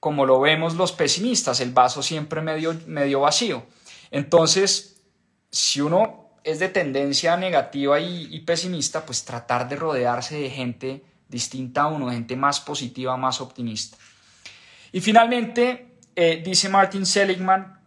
[0.00, 3.64] como lo vemos los pesimistas, el vaso siempre medio, medio vacío.
[4.10, 5.02] Entonces,
[5.50, 11.82] si uno es de tendencia negativa y, pesimista, pues tratar de rodearse de gente distinta
[11.82, 13.98] a uno, gente más positiva, más optimista.
[14.92, 17.80] Y finalmente, eh, dice Martin Seligman,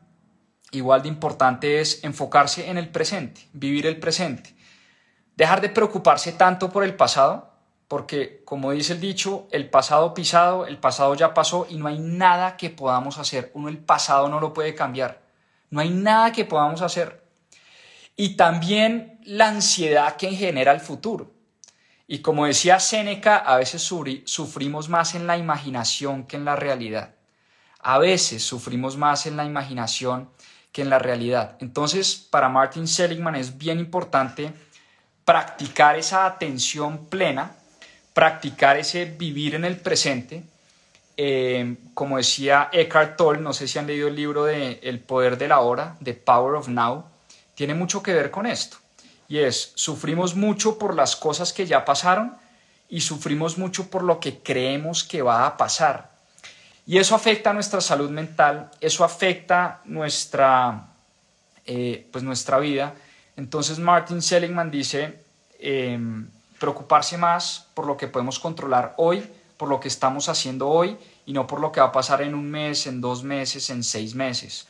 [0.71, 4.55] igual de importante es enfocarse en el presente, vivir el presente.
[5.35, 7.50] Dejar de preocuparse tanto por el pasado,
[7.91, 11.99] porque como dice el dicho, el pasado pisado, el pasado ya pasó y no hay
[11.99, 13.51] nada que podamos hacer.
[13.53, 15.21] Uno el pasado no lo puede cambiar.
[15.69, 17.21] No hay nada que podamos hacer.
[18.15, 21.33] Y también la ansiedad que genera el futuro.
[22.07, 27.15] Y como decía Séneca, a veces sufrimos más en la imaginación que en la realidad.
[27.81, 30.29] A veces sufrimos más en la imaginación
[30.71, 31.57] que en la realidad.
[31.59, 34.53] Entonces, para Martin Seligman es bien importante
[35.25, 37.57] practicar esa atención plena
[38.13, 40.43] practicar ese vivir en el presente.
[41.17, 45.37] Eh, como decía Eckhart Tolle, no sé si han leído el libro de El poder
[45.37, 47.05] de la hora, The Power of Now,
[47.55, 48.77] tiene mucho que ver con esto.
[49.27, 52.35] Y es, sufrimos mucho por las cosas que ya pasaron
[52.89, 56.11] y sufrimos mucho por lo que creemos que va a pasar.
[56.85, 60.87] Y eso afecta nuestra salud mental, eso afecta nuestra,
[61.65, 62.95] eh, pues nuestra vida.
[63.37, 65.19] Entonces Martin Seligman dice,
[65.59, 66.27] em,
[66.61, 70.95] preocuparse más por lo que podemos controlar hoy, por lo que estamos haciendo hoy
[71.25, 73.83] y no por lo que va a pasar en un mes, en dos meses, en
[73.83, 74.67] seis meses.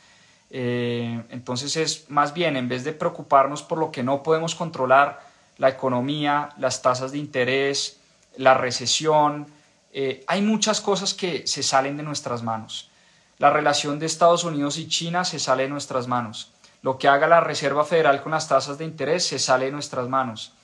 [0.48, 5.20] Eh, entonces es más bien, en vez de preocuparnos por lo que no podemos controlar,
[5.58, 8.00] la economía, las tasas de interés,
[8.38, 9.46] la recesión,
[9.92, 12.90] eh, hay muchas cosas que se salen de nuestras manos.
[13.36, 16.52] La relación de Estados Unidos y China se sale de nuestras manos.
[16.80, 20.08] Lo que haga la Reserva Federal con las tasas de interés se sale de nuestras
[20.08, 20.54] manos.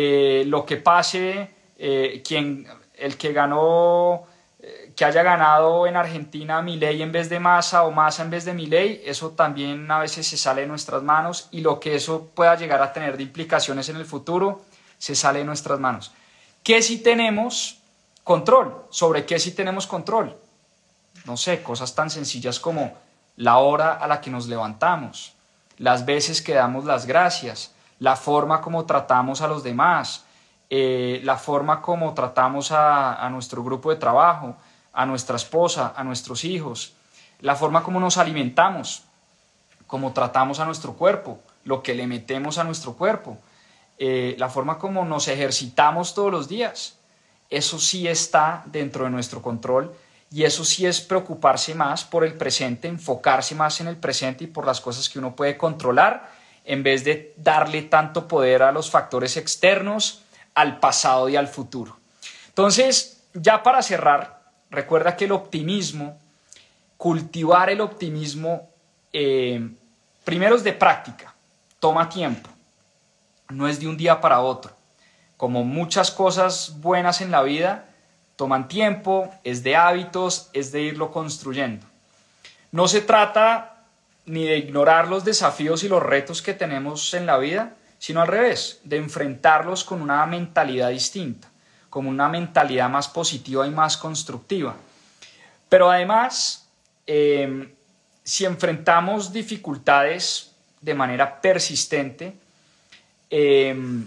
[0.00, 4.22] Eh, lo que pase, eh, quien, el que ganó,
[4.60, 8.44] eh, que haya ganado en Argentina Milei en vez de Massa o Massa en vez
[8.44, 12.30] de Milei, eso también a veces se sale de nuestras manos y lo que eso
[12.32, 14.62] pueda llegar a tener de implicaciones en el futuro,
[14.98, 16.12] se sale de nuestras manos.
[16.62, 17.80] ¿Qué si tenemos
[18.22, 18.84] control?
[18.90, 20.36] ¿Sobre qué si tenemos control?
[21.24, 22.96] No sé, cosas tan sencillas como
[23.34, 25.32] la hora a la que nos levantamos,
[25.76, 30.24] las veces que damos las gracias, la forma como tratamos a los demás,
[30.70, 34.56] eh, la forma como tratamos a, nuestro grupo de trabajo,
[34.92, 36.94] a nuestra esposa, a nuestros hijos,
[37.40, 39.04] la forma como nos alimentamos,
[39.86, 43.38] como tratamos a nuestro cuerpo, lo que le metemos a nuestro cuerpo,
[43.98, 46.98] eh, la forma como nos ejercitamos todos los días.
[47.50, 49.94] Eso sí está dentro de nuestro control
[50.30, 54.48] y eso sí es preocuparse más por el presente, enfocarse más en el presente y
[54.48, 56.30] por las cosas que uno puede controlar
[56.68, 60.22] en vez de darle tanto poder a los factores externos,
[60.54, 61.96] al pasado y al futuro.
[62.48, 66.18] Entonces, ya para cerrar, recuerda que el optimismo,
[66.98, 68.68] cultivar el optimismo,
[69.14, 69.66] eh,
[70.24, 71.34] primero es de práctica,
[71.80, 72.50] toma tiempo,
[73.48, 74.76] no es de un día para otro.
[75.38, 77.86] Como muchas cosas buenas en la vida,
[78.36, 81.86] toman tiempo, es de hábitos, es de irlo construyendo.
[82.72, 83.77] No se trata
[84.28, 88.28] ni de ignorar los desafíos y los retos que tenemos en la vida, sino al
[88.28, 91.48] revés, de enfrentarlos con una mentalidad distinta,
[91.90, 94.76] con una mentalidad más positiva y más constructiva.
[95.68, 96.68] Pero además,
[97.06, 97.72] em,
[98.22, 102.36] si enfrentamos dificultades de manera persistente,
[103.30, 104.06] em,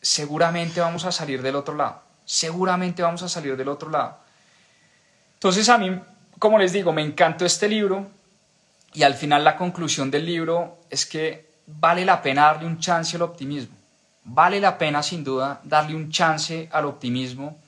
[0.00, 4.18] seguramente vamos a salir del otro lado, seguramente vamos a salir del otro lado.
[5.34, 5.98] Entonces a mí,
[6.38, 8.06] como les digo, me encantó este libro,
[8.94, 13.16] y al final la conclusión del libro es que vale la pena darle un chance
[13.16, 13.74] al optimismo.
[14.24, 17.58] Vale la pena sin duda darle un chance al optimismo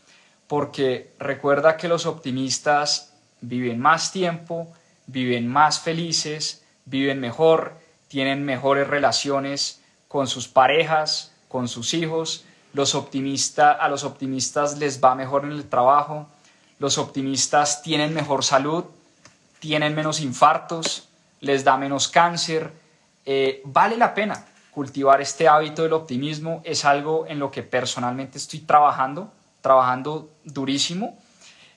[0.47, 4.73] porque recuerda que los optimistas viven más tiempo,
[5.07, 12.45] viven más felices, viven mejor, tienen mejores relaciones con sus parejas, con sus hijos.
[12.73, 16.29] Los optimistas, a los optimistas les va mejor en el trabajo.
[16.79, 18.85] Los optimistas tienen mejor salud,
[19.61, 21.09] tienen menos infartos,
[21.45, 22.73] les da menos cáncer.
[23.25, 26.61] Eh, vale la pena cultivar este hábito del optimismo.
[26.65, 31.19] Es algo en lo que personalmente estoy trabajando, trabajando durísimo.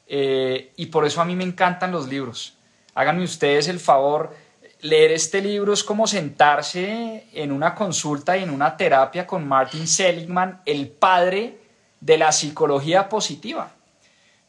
[0.08, 2.58] Eh, y por eso a mí me encantan los libros.
[2.96, 4.34] Háganme ustedes el favor,
[4.82, 9.88] leer este libro es como sentarse en una consulta y en una terapia con Martin
[9.88, 11.60] Seligman, el padre
[12.00, 13.72] de la psicología positiva.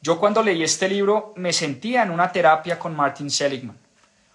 [0.01, 3.77] Yo cuando leí este libro me sentía en una terapia con Martin Seligman.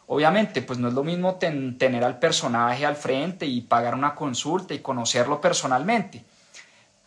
[0.07, 4.73] Obviamente, pues no es lo mismo tener al personaje al frente y pagar una consulta
[4.73, 6.23] y conocerlo personalmente,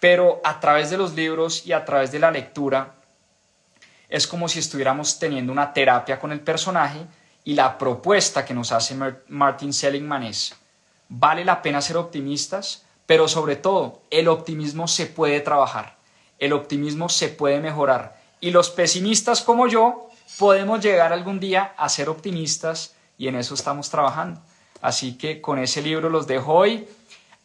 [0.01, 2.95] pero a través de los libros y a través de la lectura
[4.09, 7.01] es como si estuviéramos teniendo una terapia con el personaje
[7.45, 8.97] y la propuesta que nos hace
[9.29, 10.55] Martin Seligman es,
[11.09, 15.97] vale la pena ser optimistas, pero sobre todo el optimismo se puede trabajar,
[16.39, 18.17] el optimismo se puede mejorar.
[18.41, 20.09] Y los pesimistas como yo
[20.39, 24.41] podemos llegar algún día a ser optimistas y en eso estamos trabajando.
[24.83, 26.89] Así que con ese libro los dejo hoy.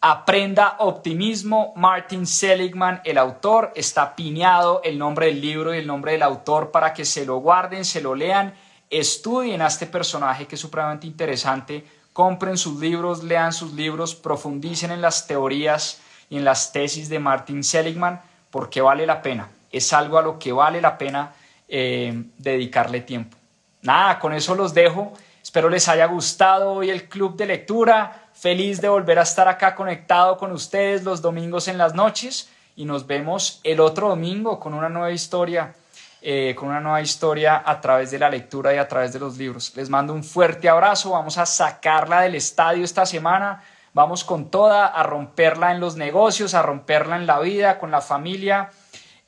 [0.02, 1.74] Aprenda optimismo.
[1.76, 6.72] Martin Seligman, el autor, está piñado el nombre del libro y el nombre del autor
[6.72, 8.54] para que se lo guarden, se lo lean,
[8.90, 14.92] estudien a este personaje que es supremamente interesante, compren sus libros, lean sus libros, profundicen
[14.92, 19.50] en las teorías y en las tesis de Martin Seligman porque vale la pena.
[19.72, 21.34] Es algo a lo que vale la pena
[21.74, 23.38] eh, dedicarle tiempo.
[23.82, 25.14] Nada, con eso los dejo.
[25.42, 28.28] Espero les haya gustado hoy el club de lectura.
[28.34, 32.84] Feliz de volver a estar acá conectado con ustedes los domingos en las noches y
[32.84, 35.74] nos vemos el otro domingo con una nueva historia,
[36.22, 39.38] eh, con una nueva historia a través de la lectura y a través de los
[39.38, 39.72] libros.
[39.78, 43.64] Les mando un fuerte abrazo, vamos a sacarla del estadio esta semana,
[43.94, 48.02] vamos con toda a romperla en los negocios, a romperla en la vida, con la
[48.02, 48.72] familia,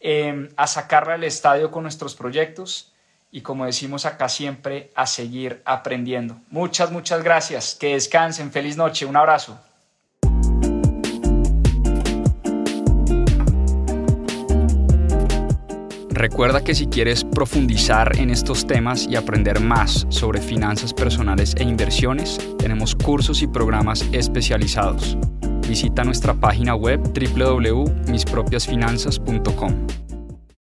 [0.05, 2.93] eh, a sacarla del estadio con nuestros proyectos
[3.31, 6.37] y como decimos acá siempre, a seguir aprendiendo.
[6.51, 7.73] Muchas, muchas gracias.
[7.73, 8.51] Que descansen.
[8.51, 9.07] Feliz noche.
[9.07, 9.59] Un abrazo.
[16.11, 21.63] Recuerda que si quieres profundizar en estos temas y aprender más sobre finanzas personales e
[21.63, 25.17] inversiones, tenemos cursos y programas especializados.
[25.67, 30.12] Visita nuestra página web www.mispropiasfinanzas.com.